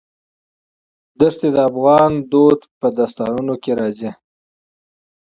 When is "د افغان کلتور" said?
1.55-2.55